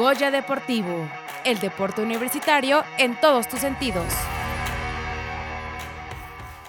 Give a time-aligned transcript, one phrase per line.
[0.00, 1.06] Goya Deportivo,
[1.44, 4.10] el deporte universitario en todos tus sentidos.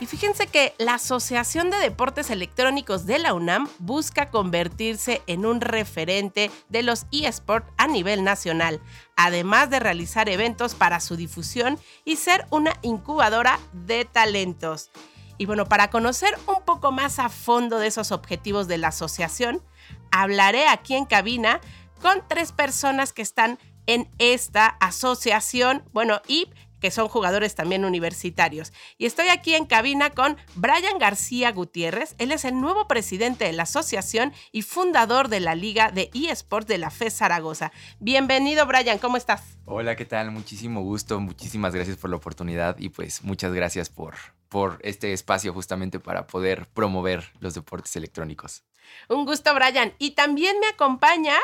[0.01, 5.61] Y fíjense que la Asociación de Deportes Electrónicos de la UNAM busca convertirse en un
[5.61, 8.81] referente de los eSports a nivel nacional,
[9.15, 14.91] además de realizar eventos para su difusión y ser una incubadora de talentos.
[15.37, 19.63] Y bueno, para conocer un poco más a fondo de esos objetivos de la asociación,
[20.11, 21.61] hablaré aquí en cabina
[22.01, 26.47] con tres personas que están en esta asociación, bueno, y
[26.79, 28.73] que son jugadores también universitarios.
[28.97, 32.15] Y estoy aquí en cabina con Brian García Gutiérrez.
[32.17, 36.67] Él es el nuevo presidente de la asociación y fundador de la Liga de eSports
[36.67, 37.71] de la FE Zaragoza.
[37.99, 39.59] Bienvenido, Brian, ¿cómo estás?
[39.65, 40.31] Hola, ¿qué tal?
[40.31, 44.15] Muchísimo gusto, muchísimas gracias por la oportunidad y pues muchas gracias por,
[44.49, 48.63] por este espacio justamente para poder promover los deportes electrónicos.
[49.07, 49.93] Un gusto, Brian.
[49.99, 51.35] Y también me acompaña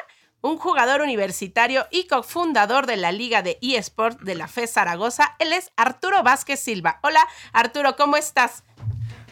[0.42, 5.36] un jugador universitario y cofundador de la Liga de eSports de la FE Zaragoza.
[5.40, 7.00] Él es Arturo Vázquez Silva.
[7.04, 8.64] Hola, Arturo, ¿cómo estás?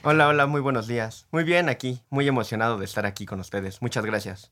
[0.04, 1.28] Hola, hola, muy buenos días.
[1.32, 3.82] Muy bien aquí, muy emocionado de estar aquí con ustedes.
[3.82, 4.52] Muchas gracias.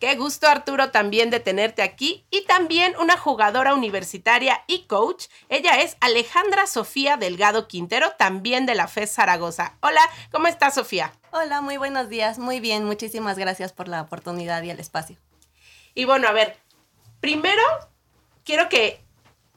[0.00, 2.26] Qué gusto, Arturo, también de tenerte aquí.
[2.30, 5.26] Y también una jugadora universitaria y coach.
[5.48, 9.76] Ella es Alejandra Sofía Delgado Quintero, también de la FE Zaragoza.
[9.80, 10.00] Hola,
[10.32, 11.12] ¿cómo estás, Sofía?
[11.30, 12.40] Hola, muy buenos días.
[12.40, 15.18] Muy bien, muchísimas gracias por la oportunidad y el espacio.
[15.94, 16.56] Y bueno, a ver,
[17.20, 17.62] primero
[18.44, 19.00] quiero que,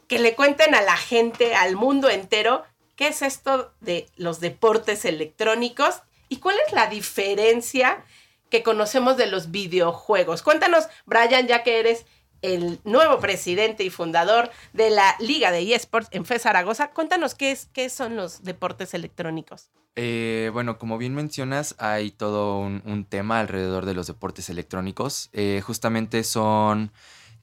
[0.08, 2.64] que le cuenten a la gente, al mundo entero,
[2.96, 8.04] qué es esto de los deportes electrónicos y cuál es la diferencia
[8.50, 10.42] que conocemos de los videojuegos.
[10.42, 12.06] Cuéntanos, Brian, ya que eres
[12.54, 17.52] el nuevo presidente y fundador de la Liga de eSports en FE Zaragoza, cuéntanos qué,
[17.52, 19.70] es, qué son los deportes electrónicos.
[19.96, 25.30] Eh, bueno, como bien mencionas, hay todo un, tema alrededor de los deportes electrónicos.
[25.32, 26.92] Eh, justamente son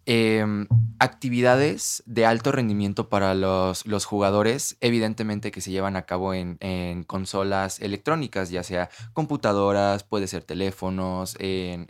[0.06, 0.67] em,
[0.98, 6.58] actividades de alto rendimiento para los, jugadores, evidentemente que se llevan a cabo en,
[7.05, 11.86] consolas electrónicas, ya sea computadoras, puede ser teléfonos, en,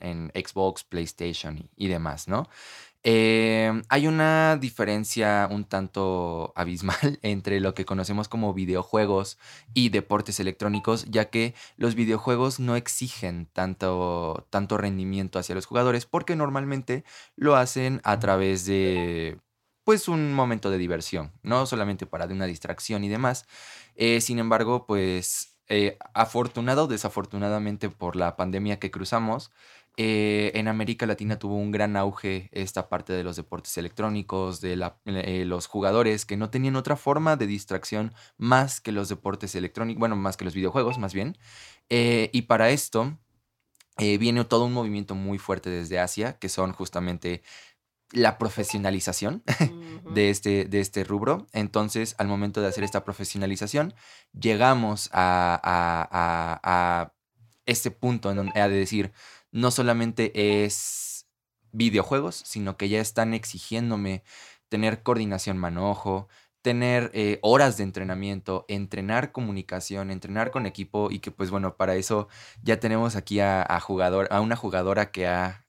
[0.00, 2.48] en Xbox, PlayStation y demás, ¿no?
[3.02, 9.38] Em, hay una diferencia un tanto abismal entre lo que conocemos como videojuegos
[9.72, 16.04] y deportes electrónicos, ya que los videojuegos no exigen tanto, tanto rendimiento hacia los jugadores
[16.04, 17.04] porque normalmente
[17.36, 19.38] lo hacen a través de
[19.84, 23.46] pues un momento de diversión, no solamente para de una distracción y demás.
[23.96, 29.52] Eh, sin embargo, pues eh, afortunado o desafortunadamente por la pandemia que cruzamos,
[29.96, 34.92] eh, en América Latina tuvo un gran auge esta parte de los deportes electrónicos, de
[35.06, 39.98] eh, los jugadores que no tenían otra forma de distracción más que los deportes electrónicos,
[39.98, 41.36] bueno, más que los videojuegos más bien.
[41.88, 43.18] Eh, y para esto
[43.98, 47.42] viene todo un movimiento muy fuerte desde Asia, que son justamente
[48.12, 49.42] la profesionalización
[50.14, 51.46] de, este, de este rubro.
[51.52, 53.92] Entonces, al momento de hacer esta profesionalización,
[54.32, 57.12] llegamos a, a
[57.66, 59.12] este punto en donde, a decir,
[59.52, 61.26] no solamente es
[61.72, 64.22] videojuegos, sino que ya están exigiéndome
[64.68, 66.28] tener coordinación mano-ojo,
[66.62, 71.96] tener eh, horas de entrenamiento, entrenar comunicación, entrenar con equipo y que pues bueno, para
[71.96, 72.28] eso
[72.62, 75.64] ya tenemos aquí a, jugador, a una jugadora que ha,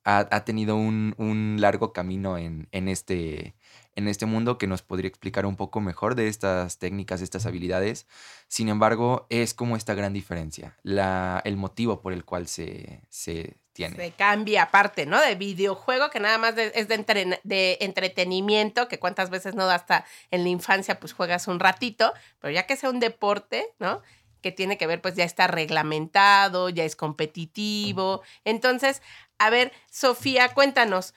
[0.45, 3.55] tenido un, un, largo camino en, en, este,
[3.95, 7.45] en este mundo que nos podría explicar un poco mejor de estas técnicas, de estas
[7.45, 8.07] habilidades.
[8.47, 13.60] Sin embargo, es como esta gran diferencia, la, el motivo por el cual se, se
[13.73, 13.95] tiene.
[13.95, 15.19] Se cambia aparte, ¿no?
[15.21, 20.43] De videojuego que nada más es de, de, entretenimiento, que cuántas veces no hasta en
[20.43, 24.01] la infancia pues juegas un ratito, pero ya que sea un deporte, ¿no?
[24.41, 28.21] Que tiene que ver pues ya está reglamentado, ya es competitivo.
[28.43, 29.01] Entonces,
[29.37, 31.13] a ver, Sofía, cuéntanos,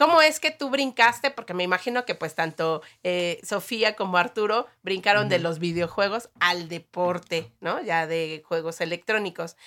[0.00, 1.30] ¿Cómo es que tú brincaste?
[1.30, 6.70] Porque me imagino que pues tanto eh, Sofía como Arturo brincaron de los videojuegos al
[6.70, 7.82] deporte, ¿no?
[7.82, 9.58] Ya de juegos electrónicos.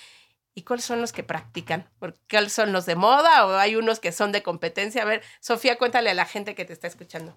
[0.54, 1.88] ¿Y cuáles son los que practican?
[2.30, 5.02] ¿Cuáles son los de moda o hay unos que son de competencia?
[5.02, 7.34] A ver, Sofía, cuéntale a la gente que te está escuchando.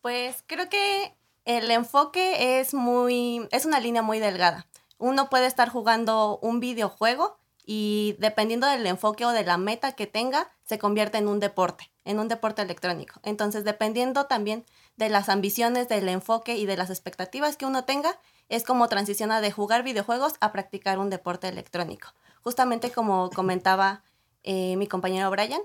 [0.00, 1.12] Pues creo que
[1.44, 4.66] el enfoque es muy, es una línea muy delgada.
[4.98, 10.06] Uno puede estar jugando un videojuego y dependiendo del enfoque o de la meta que
[10.06, 13.18] tenga, se convierte en un deporte, en un deporte electrónico.
[13.24, 14.64] Entonces, dependiendo también
[14.96, 19.40] de las ambiciones, del enfoque y de las expectativas que uno tenga, es como transiciona
[19.40, 22.14] de jugar videojuegos a practicar un deporte electrónico
[22.46, 24.04] justamente como comentaba
[24.44, 25.60] eh, mi compañero Brian,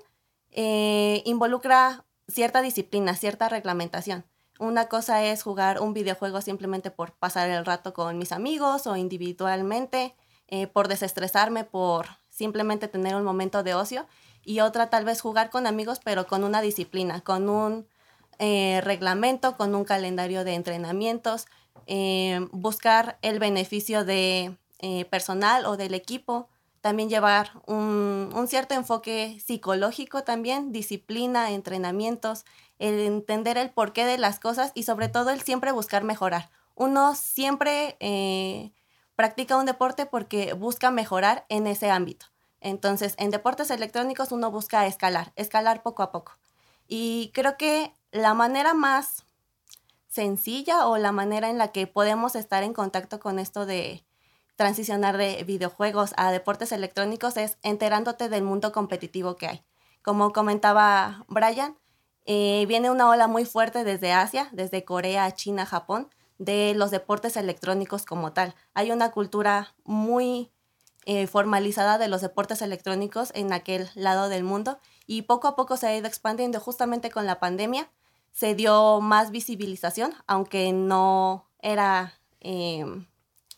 [0.49, 4.25] eh, involucra cierta disciplina, cierta reglamentación.
[4.57, 8.95] Una cosa es jugar un videojuego simplemente por pasar el rato con mis amigos o
[8.95, 10.15] individualmente,
[10.47, 14.07] eh, por desestresarme, por simplemente tener un momento de ocio.
[14.43, 17.85] y otra tal vez jugar con amigos, pero con una disciplina, con un
[18.39, 21.45] eh, reglamento, con un calendario de entrenamientos,
[22.51, 24.57] buscar el beneficio de
[25.11, 26.49] personal o del equipo,
[26.81, 32.45] también llevar un, un, cierto enfoque psicológico también, disciplina, entrenamientos,
[32.79, 36.49] el entender el porqué de las cosas y sobre todo el siempre buscar mejorar.
[36.75, 37.95] Uno siempre
[39.15, 42.25] practica un deporte porque busca mejorar en ese ámbito.
[42.59, 46.37] Entonces, en deportes electrónicos uno busca escalar, escalar poco a poco.
[46.87, 49.25] Y creo que la manera más
[50.07, 54.03] sencilla o la manera en la que podemos estar en contacto con esto de
[54.61, 59.63] transicionar de videojuegos a deportes electrónicos es enterándote del mundo competitivo que hay.
[60.03, 61.79] Como comentaba Brian,
[62.27, 67.37] eh, viene una ola muy fuerte desde Asia, desde Corea, China, Japón, de los deportes
[67.37, 68.53] electrónicos como tal.
[68.75, 70.51] Hay una cultura muy
[71.05, 75.75] eh, formalizada de los deportes electrónicos en aquel lado del mundo y poco a poco
[75.75, 77.89] se ha ido expandiendo justamente con la pandemia
[78.31, 83.07] se dio más visibilización, aunque no era em,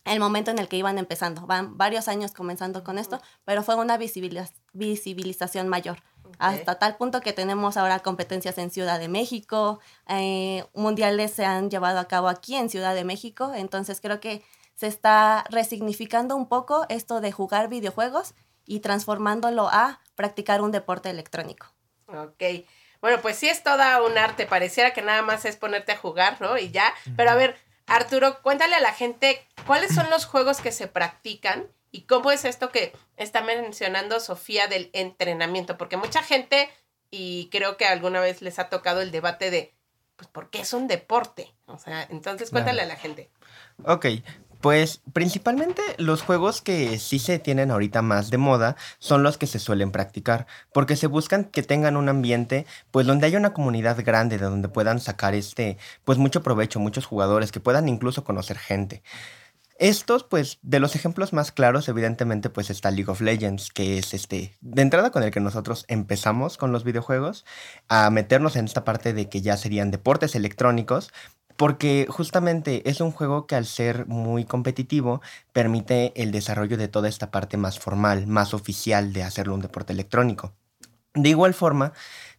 [0.05, 1.45] el momento en el que iban empezando.
[1.45, 6.03] Van varios años comenzando con esto, pero fue una visibilización mayor.
[6.39, 11.69] Hasta tal punto que tenemos ahora competencias en Ciudad de México, eh, mundiales se han
[11.69, 14.43] llevado a cabo aquí en Ciudad de México, entonces creo que
[14.75, 18.33] se está resignificando un poco esto de jugar videojuegos
[18.65, 21.67] y transformándolo a practicar un deporte electrónico.
[22.07, 22.43] Ok.
[23.01, 26.39] Bueno, pues sí es toda un arte, pareciera que nada más es ponerte a jugar,
[26.39, 26.57] ¿no?
[26.57, 26.93] Y ya.
[27.17, 27.57] Pero a ver,
[27.87, 32.45] Arturo, cuéntale a la gente cuáles son los juegos que se practican y cómo es
[32.45, 36.69] esto que está mencionando Sofía del entrenamiento, porque mucha gente,
[37.11, 39.73] y creo que alguna vez les ha tocado el debate de,
[40.15, 41.53] pues, ¿por qué es un deporte?
[41.65, 43.29] O sea, entonces cuéntale a la gente.
[43.85, 44.05] Ok,
[44.63, 49.45] pues principalmente los juegos que sí se tienen ahorita más de moda son los que
[49.45, 54.01] se suelen practicar, porque se buscan que tengan un ambiente pues donde haya una comunidad
[54.05, 58.57] grande de donde puedan sacar este pues mucho provecho, muchos jugadores que puedan incluso conocer
[58.57, 59.03] gente.
[59.79, 64.13] Estos, pues, de los ejemplos más claros, evidentemente, pues está League of Legends, que es
[64.13, 67.43] este, de entrada con el que nosotros empezamos con los videojuegos,
[67.89, 71.11] a meternos en esta parte de que ya serían deportes electrónicos,
[71.55, 75.21] porque justamente es un juego que al ser muy competitivo
[75.51, 79.93] permite el desarrollo de toda esta parte más formal, más oficial de hacerlo un deporte
[79.93, 80.53] electrónico.
[81.13, 81.93] De igual forma,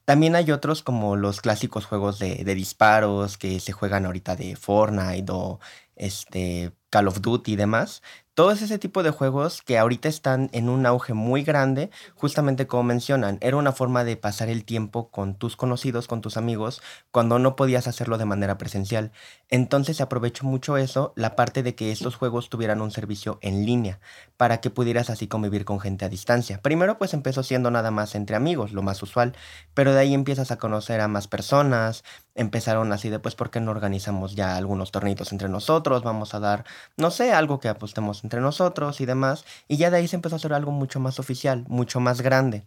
[0.05, 5.32] también hay otros como los clásicos juegos de, disparos que se juegan ahorita de Fortnite
[5.32, 5.60] o
[5.96, 8.02] este, Call of Duty y demás,
[8.34, 12.82] todos ese tipo de juegos que ahorita están en un auge muy grande, justamente como
[12.82, 16.82] mencionan, era una forma de pasar el tiempo con tus conocidos, con tus amigos,
[17.12, 19.12] cuando no podías hacerlo de manera presencial.
[19.50, 23.64] Entonces se aprovechó mucho eso, la parte de que estos juegos tuvieran un servicio en
[23.64, 24.00] línea,
[24.36, 26.60] para que pudieras así convivir con gente a distancia.
[26.60, 29.36] Primero pues empezó siendo nada más entre amigos, lo más usual,
[29.75, 32.02] pero de ahí empiezas a conocer a más personas,
[32.34, 36.02] empezaron así de pues, ¿por qué no organizamos ya algunos tornitos entre nosotros?
[36.02, 36.64] Vamos a dar,
[36.96, 39.44] no sé, algo que apostemos entre nosotros y demás.
[39.69, 42.66] Y ya de ahí se empezó a hacer algo mucho más oficial, mucho más grande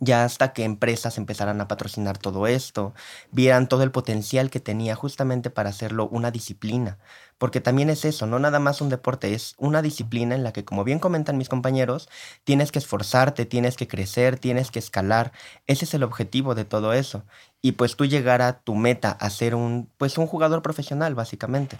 [0.00, 2.94] ya hasta que empresas empezaran a patrocinar todo esto,
[3.32, 6.98] vieran todo el potencial que tenía justamente para hacerlo una disciplina,
[7.40, 10.66] porque también es eso, no nada más un deporte, es una disciplina en la que,
[10.66, 12.10] como bien comentan mis compañeros,
[12.44, 15.32] tienes que esforzarte, tienes que crecer, tienes que escalar,
[15.66, 17.24] ese es el objetivo de todo eso,
[17.62, 21.78] y pues tú llegar a tu meta a ser un, pues un jugador profesional, básicamente.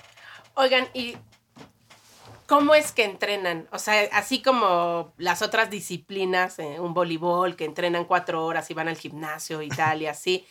[0.54, 1.18] Oigan, y
[2.46, 3.68] ¿Cómo es que entrenan?
[3.70, 8.74] O sea, así como las otras disciplinas, eh, un voleibol, que entrenan cuatro horas y
[8.74, 10.46] van al gimnasio y tal y así.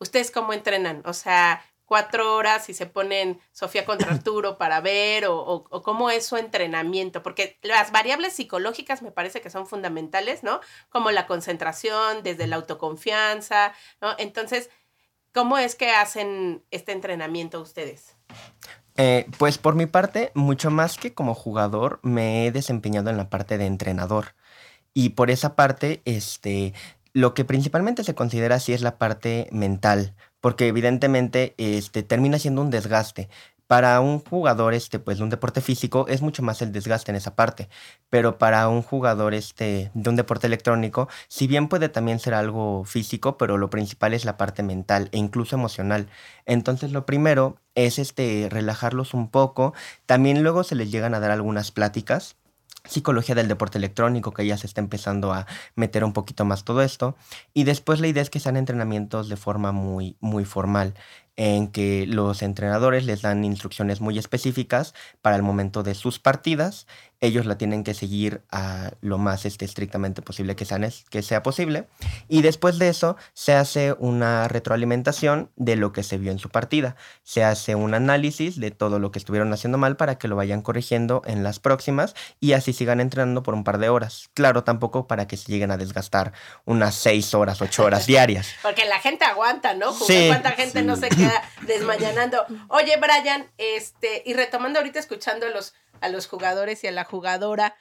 [0.00, 1.00] ¿Ustedes cómo entrenan?
[1.04, 6.10] O sea, cuatro horas y se ponen Sofía contra Arturo para ver o, o, cómo
[6.10, 10.60] es su entrenamiento, porque las variables psicológicas me parece que son fundamentales, ¿no?
[10.90, 14.14] Como la concentración, desde la autoconfianza, ¿no?
[14.18, 14.68] Entonces,
[15.32, 18.14] ¿cómo es que hacen este entrenamiento ustedes?
[18.96, 23.30] Eh, pues por mi parte, mucho más que como jugador, me he desempeñado en la
[23.30, 24.34] parte de entrenador.
[24.92, 26.74] Y por esa parte, este,
[27.18, 32.62] lo que principalmente se considera así es la parte mental, porque evidentemente este, termina siendo
[32.62, 33.28] un desgaste.
[33.66, 37.16] Para un jugador este pues de un deporte físico es mucho más el desgaste en
[37.16, 37.68] esa parte
[38.08, 42.84] pero para un jugador este de un deporte electrónico si bien puede también ser algo
[42.84, 46.08] físico pero lo principal es la parte mental e incluso emocional.
[46.46, 49.74] Entonces lo primero es este relajarlos un poco.
[50.06, 52.36] También luego se les llegan a dar algunas pláticas
[52.84, 56.82] psicología del deporte electrónico, que ya se está empezando a meter un poquito más todo
[56.82, 57.16] esto.
[57.54, 60.94] Y después la idea es que sean entrenamientos de forma muy, muy formal.
[61.38, 64.92] En que los entrenadores les dan instrucciones muy específicas
[65.22, 66.88] para el momento de sus partidas.
[67.20, 70.78] Ellos la tienen que seguir a lo más este, estrictamente posible que sea,
[71.10, 71.86] que sea posible.
[72.28, 76.48] Y después de eso se hace una retroalimentación de lo que se vio en su
[76.48, 76.96] partida.
[77.22, 80.62] Se hace un análisis de todo lo que estuvieron haciendo mal para que lo vayan
[80.62, 84.30] corrigiendo en las próximas y así sigan entrenando por un par de horas.
[84.34, 86.32] Claro, tampoco para que se lleguen a desgastar
[86.64, 88.54] unas seis horas, ocho horas diarias.
[88.62, 89.92] Porque la gente aguanta, ¿no?
[89.94, 91.27] ¿Cuánta gente no se queda
[91.62, 92.44] desmañanando?
[92.68, 97.04] Oye, Brian, este, y retomando ahorita escuchando a los, a los jugadores y a la
[97.04, 97.76] jugadora,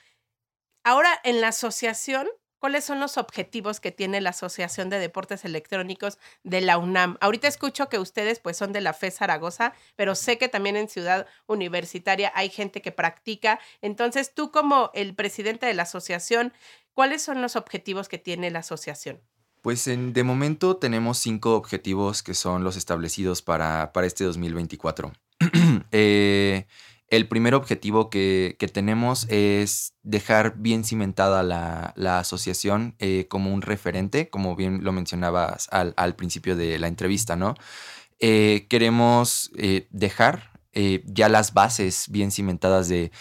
[0.84, 2.28] ahora en la asociación,
[2.60, 7.18] ¿Cuáles son los objetivos que tiene la Asociación de Deportes Electrónicos de la UNAM?
[7.22, 10.90] Ahorita escucho que ustedes pues son de la FE Zaragoza, pero sé que también en
[10.90, 13.60] Ciudad Universitaria hay gente que practica.
[13.82, 16.52] Entonces, tú como el presidente de la asociación,
[16.94, 19.22] ¿cuáles son los objetivos que tiene la asociación?
[19.68, 25.12] Pues en, de momento tenemos cinco objetivos que son los establecidos para, para este 2024.
[25.92, 26.68] eh,
[27.10, 34.30] el primer objetivo que, tenemos es dejar bien cimentada la, asociación eh, como un referente,
[34.30, 37.56] como bien lo mencionabas al, principio de la entrevista, ¿no?
[38.22, 40.62] Eh, queremos eh, dejar
[41.04, 43.12] ya las bases bien cimentadas de,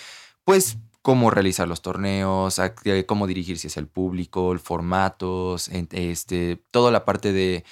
[0.45, 2.61] pues, cómo realizar los torneos,
[3.07, 7.65] cómo dirigirse hacia el público, el formatos, este, toda la parte de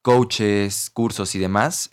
[0.00, 1.90] coaches, cursos y demás,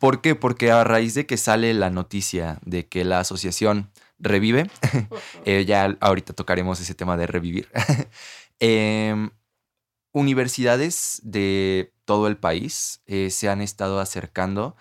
[0.00, 0.34] ¿Por qué?
[0.34, 4.68] Porque a raíz de que sale la noticia de que la asociación revive,
[5.44, 7.68] eh, ya ahorita tocaremos ese tema de revivir,
[8.58, 9.30] em,
[10.12, 14.74] universidades de todo el país eh, se han estado acercando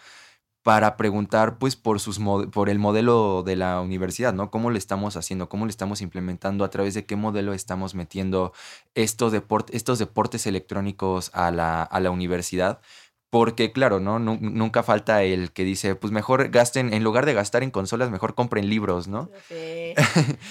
[0.63, 2.19] para preguntar pues por, sus
[2.51, 4.51] por el modelo de la universidad, ¿no?
[4.51, 5.49] ¿Cómo lo estamos haciendo?
[5.49, 6.63] ¿Cómo lo estamos implementando?
[6.63, 8.53] ¿A través de qué modelo estamos metiendo
[8.93, 9.33] estos,
[9.71, 12.81] estos deportes electrónicos a la, a la universidad?
[13.29, 14.17] Porque, claro, ¿no?
[14.17, 18.33] Nunca falta el que dice, pues mejor gasten, en lugar de gastar en consolas, mejor
[18.33, 19.29] compren libros, ¿no?
[19.47, 19.93] Sí.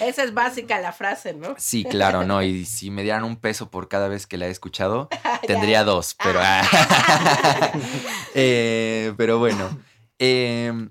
[0.00, 1.56] Esa es básica la frase, ¿no?
[1.58, 2.40] Sí, claro, ¿no?
[2.40, 5.08] Y si me dieran un peso por cada vez que la he escuchado,
[5.46, 6.38] tendría dos, pero...
[6.40, 6.62] Ah.
[8.34, 9.68] Eh, pero bueno.
[10.18, 10.90] Em,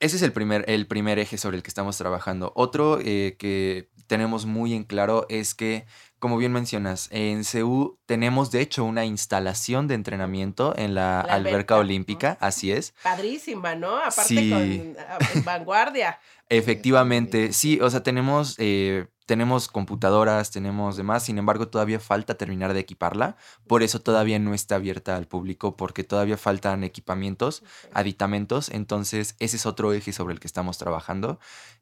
[0.00, 2.52] ese es el primer, el primer eje sobre el que estamos trabajando.
[2.56, 5.86] Otro eh, que tenemos muy en claro es que
[6.24, 11.76] como bien mencionas, en CEU tenemos de hecho una instalación de entrenamiento en la, alberca,
[11.76, 12.94] olímpica, así es.
[13.02, 13.98] Padrísima, ¿no?
[13.98, 16.18] Aparte con ah, vanguardia.
[16.48, 22.74] Efectivamente, sí, o sea, tenemos, eh, tenemos computadoras, tenemos demás, sin embargo, todavía falta terminar
[22.74, 27.62] de equiparla, por eso todavía no está abierta al público, porque todavía faltan equipamientos,
[27.92, 31.38] aditamentos, entonces ese es otro eje sobre el que estamos trabajando.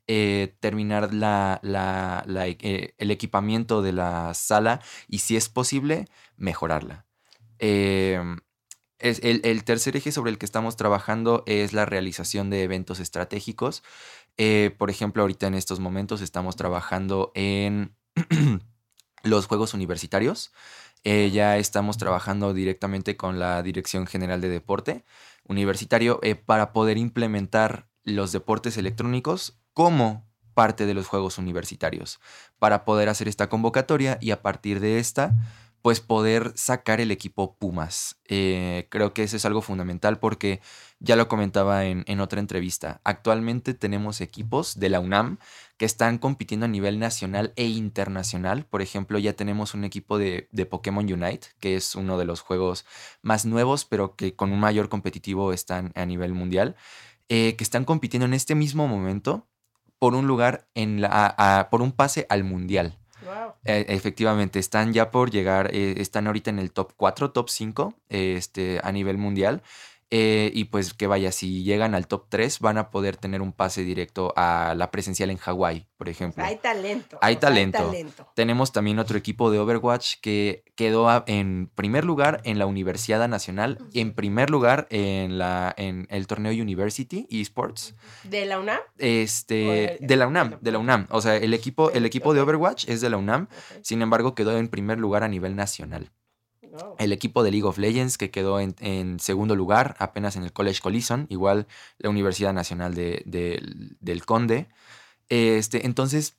[0.09, 7.07] Eh, terminar la, eh, el equipamiento de la sala y si es posible, mejorarla.
[7.59, 8.39] Em,
[8.99, 13.83] el, tercer eje sobre el que estamos trabajando es la realización de eventos estratégicos.
[14.37, 17.97] Eh, por ejemplo, ahorita en estos momentos estamos trabajando en
[19.23, 20.53] los Juegos Universitarios.
[21.05, 25.05] ya estamos trabajando directamente con la Dirección General de Deporte
[25.45, 32.21] Universitario para poder implementar los deportes electrónicos como parte de los Juegos Universitarios,
[32.59, 35.35] para poder hacer esta convocatoria y a partir de esta,
[35.83, 38.21] pues poder sacar el equipo Pumas.
[38.29, 40.61] Eh, creo que eso es algo fundamental porque
[41.01, 43.01] ya lo comentaba en, otra entrevista.
[43.03, 45.39] Actualmente tenemos equipos de la UNAM
[45.77, 48.65] que están compitiendo a nivel nacional e internacional.
[48.65, 52.87] Por ejemplo, ya tenemos un equipo de, Pokémon Unite, que es uno de los juegos
[53.21, 56.77] más nuevos, pero que con un mayor competitivo están a nivel mundial.
[57.29, 59.49] Eh, que están compitiendo en este mismo momento
[59.99, 62.99] por un lugar en la, por un pase al mundial.
[63.65, 67.95] E, efectivamente, están ya por llegar, eh, están ahorita en el top 4, top 5
[68.09, 69.63] este, a nivel mundial.
[70.15, 73.55] Eh, y pues que vaya, si llegan al top 3 van a poder tener un
[73.55, 76.45] pase directo a la presencial en Hawái, por ejemplo.
[76.45, 77.19] Hay talento.
[77.23, 77.91] Hay talento.
[78.35, 83.79] Tenemos también otro equipo de Overwatch que quedó en primer lugar en la Universidad Nacional,
[83.95, 87.95] en primer lugar en, la, en el torneo University Esports.
[88.25, 88.81] ¿De la UNAM?
[88.99, 91.07] Este, de la UNAM, de la UNAM.
[91.09, 93.49] O sea, el equipo, el equipo de Overwatch es de la UNAM,
[93.81, 96.11] sin embargo quedó en primer lugar a nivel nacional.
[96.99, 100.81] El equipo de League of Legends que quedó en, segundo lugar, apenas en el College
[100.81, 101.67] Collison, igual
[101.99, 103.23] la Universidad Nacional de,
[104.01, 104.69] del Conde.
[105.29, 106.37] Este, entonces,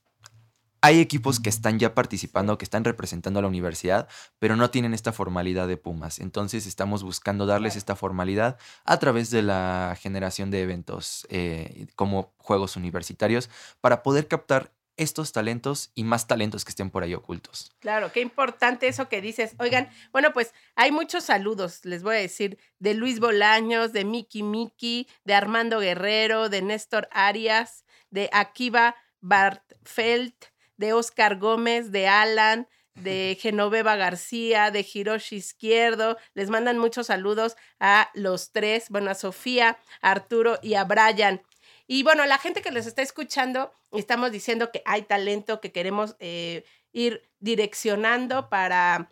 [0.84, 4.94] hay equipos que están ya participando, que están representando a la universidad, pero no tienen
[4.94, 6.20] esta formalidad de Pumas.
[6.20, 12.34] Entonces estamos buscando darles esta formalidad a través de la generación de eventos eh, como
[12.36, 13.50] juegos universitarios
[13.80, 17.72] para poder captar estos talentos y más talentos que estén por ahí ocultos.
[17.80, 19.56] Claro, qué importante eso que dices.
[19.60, 24.44] Oigan, bueno, pues hay muchos saludos, les voy a decir, de Luis Bolaños, de Miki
[24.44, 30.34] Miki, de Armando Guerrero, de Néstor Arias, de Akiva Bartfeld,
[30.78, 36.18] de Oscar Gómez, de Alan, de Genoveva García, de Hiroshi Izquierdo.
[36.34, 41.42] Les mandan muchos saludos a los tres, bueno, a Sofía, a Arturo y a Brian.
[41.88, 46.16] Y bueno, la gente que les está escuchando, estamos diciendo que hay talento que queremos
[46.20, 46.64] eh,
[46.94, 49.10] ir direccionando para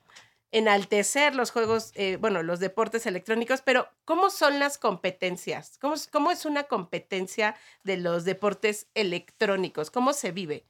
[0.52, 5.78] enaltecer los juegos, eh, bueno, los deportes electrónicos, pero ¿cómo son las competencias?
[5.80, 9.92] ¿Cómo, ¿Cómo es una competencia de los deportes electrónicos?
[9.92, 10.66] ¿Cómo se vive?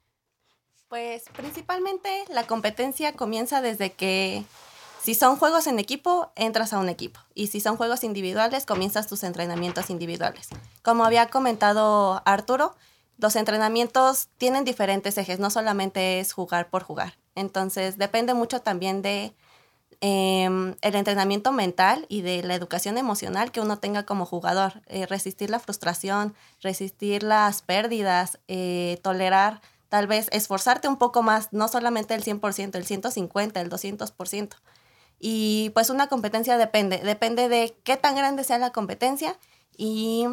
[0.88, 4.44] Pues principalmente la competencia comienza desde que
[5.02, 7.18] si son juegos en equipo, entras a un equipo.
[7.34, 10.48] Y si son juegos individuales, comienzas tus entrenamientos individuales.
[10.82, 12.76] Como había comentado Arturo,
[13.18, 17.14] los entrenamientos tienen diferentes ejes, no solamente es jugar por jugar.
[17.34, 19.34] Entonces, depende mucho también de
[20.00, 24.82] em, el entrenamiento mental y de la educación emocional que uno tenga como jugador.
[24.86, 31.52] Eh, resistir la frustración, resistir las pérdidas, eh, tolerar, tal vez esforzarte un poco más,
[31.52, 34.56] no solamente el 100%, el 150, el 200%.
[35.24, 39.38] Y pues una competencia depende, depende de qué tan grande sea la competencia
[39.76, 40.26] y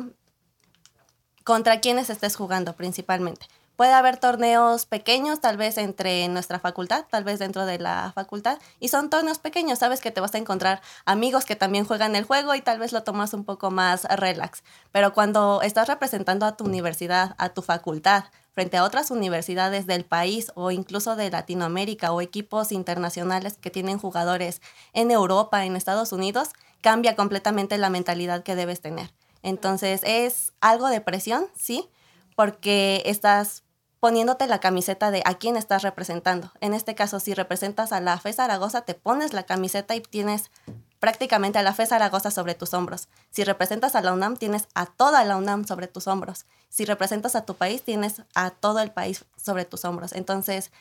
[1.43, 3.45] contra quiénes estés jugando principalmente.
[3.75, 8.57] Puede haber torneos pequeños, tal vez entre nuestra facultad, tal vez dentro de la facultad,
[8.79, 12.23] y son torneos pequeños, sabes que te vas a encontrar amigos que también juegan el
[12.25, 14.63] juego y tal vez lo tomas un poco más relax.
[14.91, 18.25] Pero cuando estás representando a tu universidad, a tu facultad,
[18.59, 23.97] frente a otras universidades del país o incluso de Latinoamérica o equipos internacionales que tienen
[23.97, 24.61] jugadores
[24.91, 26.49] en Europa, en Estados Unidos,
[26.81, 29.13] cambia completamente la mentalidad que debes tener.
[29.43, 31.87] Entonces es algo de presión, sí,
[32.35, 33.63] porque estás
[34.01, 36.51] poniéndote la camiseta de a quién estás representando.
[36.59, 40.51] En este caso, si representas a la FE Zaragoza, te pones la camiseta y tienes
[40.99, 43.07] prácticamente a la FE Zaragoza sobre tus hombros.
[43.29, 46.45] Si representas a la UNAM, tienes a toda la UNAM sobre tus hombros.
[46.69, 50.13] Si representas a tu país, tienes a todo el país sobre tus hombros.
[50.13, 50.71] Entonces,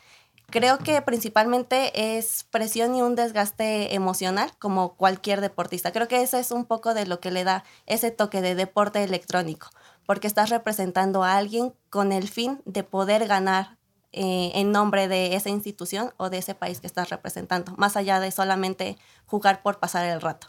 [0.50, 5.92] creo que principalmente es presión y un desgaste emocional como cualquier deportista.
[5.92, 9.02] Creo que eso es un poco de lo que le da ese toque de deporte
[9.02, 9.68] electrónico,
[10.06, 13.78] porque estás representando a alguien con el fin de poder ganar
[14.12, 18.20] eh, en nombre de esa institución o de ese país que estás representando, más allá
[18.20, 18.96] de solamente
[19.26, 20.48] jugar por pasar el rato.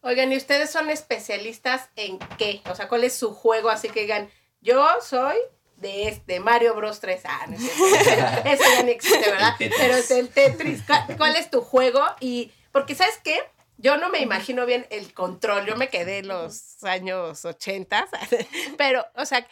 [0.00, 2.62] Oigan, ¿y ustedes son especialistas en qué?
[2.70, 3.68] O sea, ¿cuál es su juego?
[3.68, 5.36] Así que digan, yo soy
[5.76, 7.20] de este Mario Bros 3.
[7.24, 9.54] Ah, no Eso ya no existe, ¿verdad?
[9.58, 10.82] Pero es el Tetris.
[11.16, 12.02] ¿Cuál es tu juego?
[12.20, 13.38] Y, porque, ¿sabes qué?
[13.78, 15.66] Yo no me imagino bien el control.
[15.66, 18.08] Yo me quedé en los años 80,
[18.78, 19.46] pero, o sea,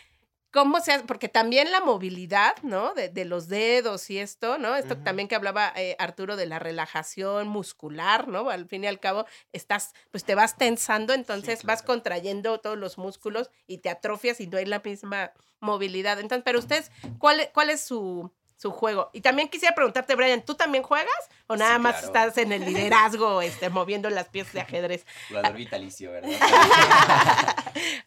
[0.55, 2.95] cómo se hace, porque también la movilidad, ¿no?
[2.95, 4.77] De, los dedos y esto, ¿no?
[4.77, 8.49] Esto también que hablaba eh, Arturo de la relajación muscular, ¿no?
[8.49, 12.99] Al fin y al cabo, estás, pues te vas tensando, entonces vas contrayendo todos los
[12.99, 16.21] músculos y te atrofias y no hay la misma movilidad.
[16.21, 19.11] Entonces, pero ustedes, ¿cuál, cuál es su, su juego.
[19.13, 21.13] Y también quisiera preguntarte, Brian, ¿tú también juegas
[21.47, 25.07] o nada más estás en el liderazgo, este, moviendo las piezas de ajedrez?
[25.29, 26.31] Jugador vitalicio, ¿verdad?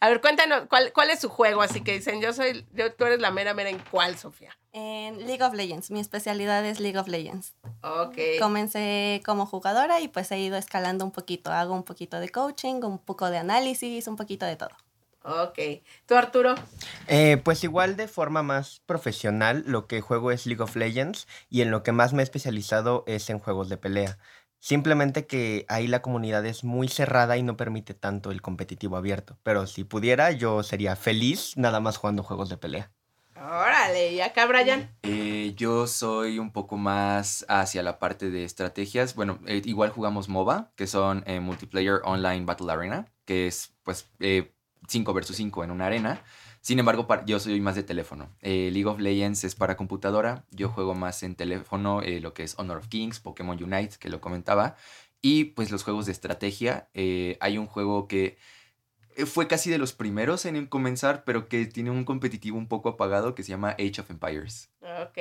[0.00, 1.62] A ver, cuéntanos, ¿cuál, ¿cuál es su juego?
[1.62, 4.56] Así que dicen, yo soy, yo, tú eres la mera mera, ¿en cuál, Sofía?
[4.72, 7.54] En League of Legends, mi especialidad es League of Legends.
[7.82, 8.16] Ok.
[8.38, 12.82] Comencé como jugadora y pues he ido escalando un poquito, hago un poquito de coaching,
[12.82, 14.70] un poco de análisis, un poquito de todo.
[15.28, 15.58] Ok.
[16.06, 16.54] ¿Tú, Arturo?
[17.06, 21.60] Eh, pues igual de forma más profesional, lo que juego es League of Legends y
[21.60, 24.18] en lo que más me he especializado es en juegos de pelea.
[24.58, 29.38] Simplemente que ahí la comunidad es muy cerrada y no permite tanto el competitivo abierto.
[29.42, 32.90] Pero si pudiera, yo sería feliz nada más jugando juegos de pelea.
[33.36, 34.90] Órale, ¿y acá, Brian?
[35.02, 39.14] Eh, yo soy un poco más hacia la parte de estrategias.
[39.14, 44.08] Bueno, eh, igual jugamos MOBA, que son Multiplayer Online Battle Arena, que es pues
[44.86, 46.22] 5 versus 5 en una arena.
[46.60, 48.30] Sin embargo, yo soy más de teléfono.
[48.40, 50.44] Eh, League of Legends es para computadora.
[50.50, 54.08] Yo juego más en teléfono eh, lo que es Honor of Kings, Pokémon Unite, que
[54.08, 54.76] lo comentaba.
[55.20, 56.88] Y pues los juegos de estrategia.
[56.94, 58.38] Eh, hay un juego que
[59.26, 63.34] fue casi de los primeros en comenzar, pero que tiene un competitivo un poco apagado
[63.34, 64.70] que se llama Age of Empires.
[64.80, 65.18] Ok.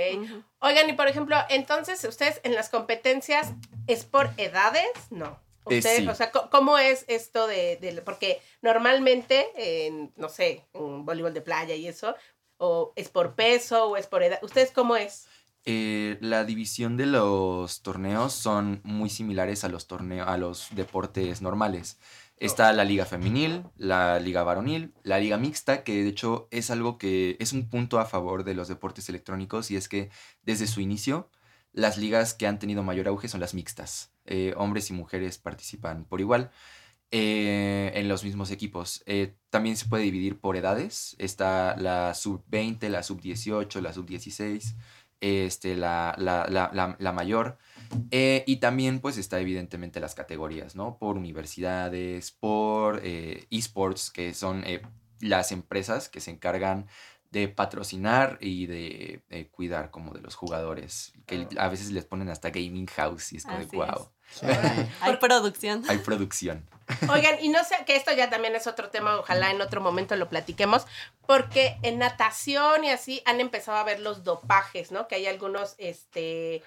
[0.59, 3.53] Oigan, y por ejemplo, entonces, ¿ustedes en las competencias
[3.87, 4.91] es por edades?
[5.09, 5.39] No.
[5.69, 11.41] Eh, o sea, ¿cómo es esto de, porque normalmente, en, no sé, en voleibol de
[11.41, 12.15] playa y eso,
[12.57, 15.27] o es por peso o es por edad, ¿ustedes cómo es?
[15.65, 21.41] Eh, la división de los torneos son muy similares a los torneos, a los deportes
[21.41, 21.99] normales.
[22.37, 26.97] Está la liga femenil, la liga varonil, la liga mixta, que de hecho es algo
[26.97, 30.09] que es un punto a favor de los deportes electrónicos y es que
[30.43, 31.29] desde su inicio
[31.73, 34.11] las ligas que han tenido mayor auge son las mixtas.
[34.27, 36.51] Eh, hombres y mujeres participan por igual
[37.11, 39.03] eh, en los mismos equipos.
[39.05, 41.15] Eh, también se puede dividir por edades.
[41.17, 44.75] Está la sub-20, la sub-18, la sub-16,
[45.21, 47.57] este, la, la, la, la mayor.
[48.11, 50.97] y también pues está evidentemente las categorías, ¿no?
[50.97, 54.63] Por universidades, por esports, que son
[55.21, 56.87] las empresas que se encargan
[57.31, 62.49] de patrocinar y de, cuidar como de los jugadores, que a veces les ponen hasta
[62.49, 63.67] gaming house y es como de
[64.41, 64.51] wow.
[65.01, 65.83] Hay producción.
[65.87, 66.67] Hay producción.
[67.11, 70.15] Oigan, y no sé que esto ya también es otro tema, ojalá en otro momento
[70.15, 70.85] lo platiquemos,
[71.25, 75.07] porque en natación y así han empezado a ver los dopajes, ¿no?
[75.07, 76.63] Que hay algunos este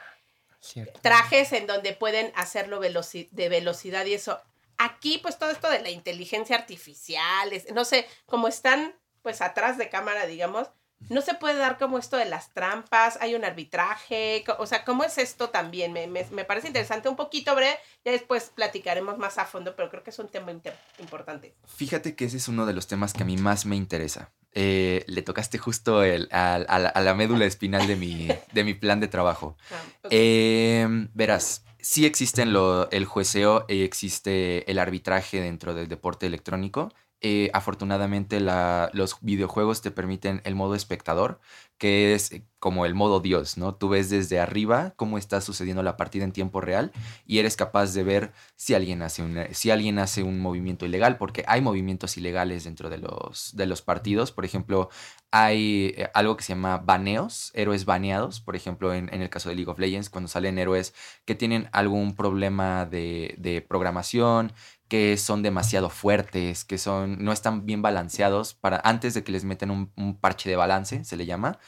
[1.00, 4.40] trajes en donde pueden hacerlo de velocidad y eso.
[4.76, 9.88] Aquí, pues todo esto de la inteligencia artificial, no sé, como están pues atrás de
[9.88, 10.68] cámara, digamos,
[11.08, 15.04] no se puede dar como esto de las trampas, hay un arbitraje, o sea, ¿cómo
[15.04, 15.92] es esto también?
[15.92, 20.10] Me, parece interesante un poquito, Bre, ya después platicaremos más a fondo, pero creo que
[20.10, 20.52] es un tema
[20.98, 21.54] importante.
[21.66, 24.32] Fíjate que ese es uno de los temas que a mí más me interesa.
[24.52, 29.08] Eh, le tocaste justo el, a, la médula espinal de mi, de mi plan de
[29.08, 29.56] trabajo.
[29.70, 36.92] Ah, em, verás, sí existe el jueceo y existe el arbitraje dentro del deporte electrónico
[37.22, 41.40] eh, afortunadamente los videojuegos te permiten el modo espectador,
[41.76, 43.74] que es eh, como el modo Dios, ¿no?
[43.74, 46.92] Tú ves desde arriba cómo está sucediendo la partida en tiempo real
[47.26, 51.18] y eres capaz de ver si alguien hace un, si alguien hace un movimiento ilegal,
[51.18, 54.32] porque hay movimientos ilegales dentro de los, de los partidos.
[54.32, 54.88] Por ejemplo,
[55.30, 58.40] hay eh, algo que se llama baneos, héroes baneados.
[58.40, 62.14] Por ejemplo, en, el caso de League of Legends, cuando salen héroes que tienen algún
[62.16, 64.52] problema de, de programación,
[64.90, 69.44] que son demasiado fuertes, que son, no están bien balanceados, para, antes de que les
[69.44, 71.58] meten un, parche de balance, se le llama,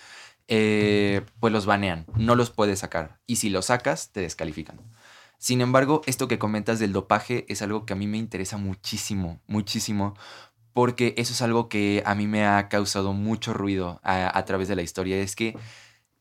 [0.48, 3.20] eh, pues los banean, no los puedes sacar.
[3.26, 4.80] Y si los sacas, te descalifican.
[5.38, 9.40] Sin embargo, esto que comentas del dopaje es algo que a mí me interesa muchísimo,
[9.46, 10.14] muchísimo,
[10.72, 14.66] porque eso es algo que a mí me ha causado mucho ruido a, a través
[14.66, 15.16] de la historia.
[15.18, 15.56] Es que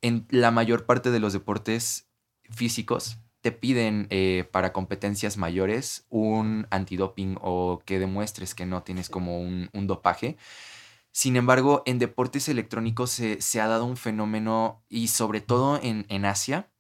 [0.02, 2.10] en la mayor parte de los deportes
[2.52, 9.10] físicos, te piden eh, para competencias mayores un antidoping o que demuestres que no tienes
[9.10, 10.38] como un, dopaje.
[11.12, 16.72] Sin embargo, en deportes electrónicos se, ha dado un fenómeno y sobre todo en, Asia,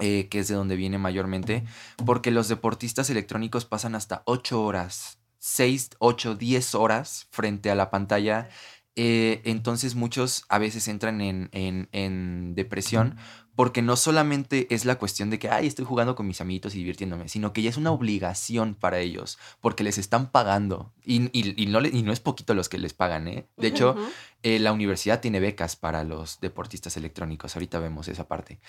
[0.00, 1.64] eh, que es de donde viene mayormente,
[2.04, 7.90] porque los deportistas electrónicos pasan hasta 8 horas, 6, 8, 10 horas frente a la
[7.90, 8.48] pantalla.
[8.96, 13.16] Eh, entonces muchos a veces entran en, en depresión
[13.58, 16.78] porque no solamente es la cuestión de que, ay, estoy jugando con mis amiguitos y
[16.78, 20.92] divirtiéndome, sino que ya es una obligación para ellos, porque les están pagando.
[21.04, 23.48] Y, no, y no, es poquito los que les pagan, ¿eh?
[23.56, 23.96] De hecho,
[24.44, 28.60] eh, la universidad tiene becas para los deportistas electrónicos, ahorita vemos esa parte.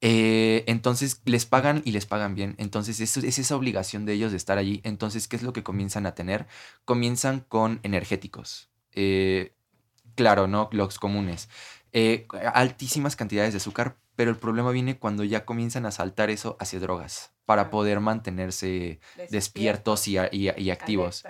[0.00, 2.56] Eh, entonces, les pagan y les pagan bien.
[2.58, 4.80] Entonces, es, es esa obligación de ellos de estar allí.
[4.82, 6.48] Entonces, ¿qué es lo que comienzan a tener?
[6.84, 8.70] Comienzan con energéticos.
[8.90, 9.54] Eh,
[10.16, 10.68] claro, ¿no?
[10.72, 11.48] Los comunes.
[12.54, 16.80] altísimas cantidades de azúcar pero el problema viene cuando ya comienzan a saltar eso hacia
[16.80, 21.24] drogas para poder mantenerse despiertos y, activos.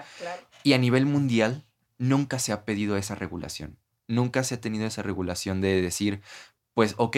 [0.62, 1.64] Y a nivel mundial
[1.99, 3.79] nunca se ha pedido esa regulación.
[4.09, 6.21] Nunca se ha tenido esa regulación de decir,
[6.75, 7.16] pues ok,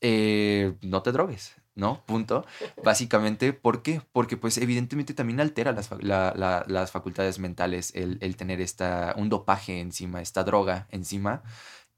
[0.00, 2.04] eh, no te drogues, ¿no?
[2.04, 2.44] Punto.
[2.84, 4.02] Básicamente, ¿por qué?
[4.12, 9.80] Porque pues evidentemente también altera las, las facultades mentales el, el, tener esta, un dopaje
[9.80, 11.42] encima, esta droga encima.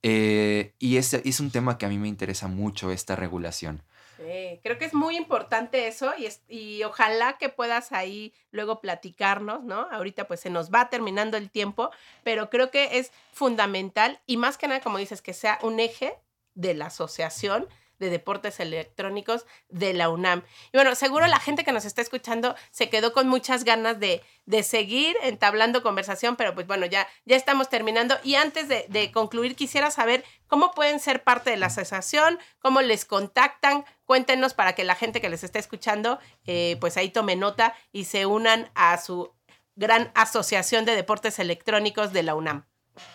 [0.02, 3.82] Eh, y es, es un tema que a mí me interesa mucho, esta regulación.
[4.16, 9.62] Sí, creo que es muy importante eso y, y ojalá que puedas ahí luego platicarnos,
[9.62, 9.88] ¿no?
[9.90, 11.90] Ahorita pues se nos va terminando el tiempo,
[12.24, 16.14] pero creo que es fundamental y más que nada, como dices, que sea un eje
[16.54, 20.42] de la asociación de Deportes Electrónicos de la UNAM.
[20.72, 24.22] Y bueno, seguro la gente que nos está escuchando se quedó con muchas ganas de,
[24.44, 28.16] de seguir entablando conversación, pero pues bueno, ya, ya estamos terminando.
[28.22, 32.80] Y antes de, de concluir, quisiera saber cómo pueden ser parte de la asociación, cómo
[32.82, 33.84] les contactan.
[34.04, 38.04] Cuéntenos para que la gente que les está escuchando, eh, pues ahí tome nota y
[38.04, 39.34] se unan a su
[39.74, 42.66] gran asociación de deportes electrónicos de la UNAM.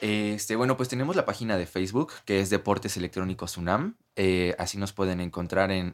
[0.01, 3.95] Este, bueno, pues tenemos la página de Facebook que es Deportes Electrónicos UNAM.
[4.15, 5.93] Eh, así nos pueden encontrar en,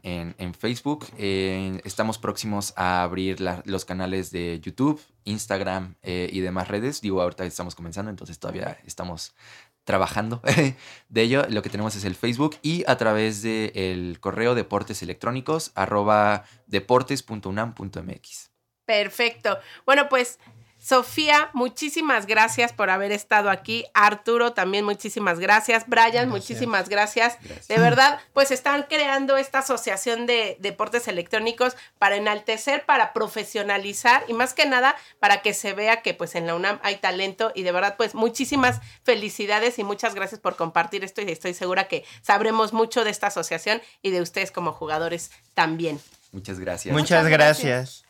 [0.60, 1.06] Facebook.
[1.18, 7.02] estamos próximos a abrir los canales de YouTube, Instagram eh, y demás redes.
[7.02, 9.36] Digo, ahorita estamos comenzando, entonces todavía estamos
[9.84, 10.42] trabajando
[11.10, 11.46] de ello.
[11.50, 16.44] Lo que tenemos es el Facebook y a través del el correo deportes electrónicos arroba
[16.68, 18.52] deportes.unam.mx.
[18.86, 19.58] Perfecto.
[19.86, 20.40] Bueno, pues
[20.88, 23.84] Sofía, muchísimas gracias por haber estado aquí.
[23.94, 25.84] Arturo, también muchísimas gracias.
[25.86, 27.38] Brian, muchísimas gracias.
[27.68, 34.34] De verdad, pues están creando esta asociación de deportes electrónicos para enaltecer, para profesionalizar y
[34.34, 37.64] más que nada para que se vea que pues en la UNAM hay talento y
[37.64, 42.06] de verdad pues muchísimas felicidades y muchas gracias por compartir esto y estoy segura que
[42.22, 46.00] sabremos mucho de esta asociación y de ustedes como jugadores también.
[46.32, 46.94] Muchas gracias.
[46.96, 48.07] Muchas, gracias.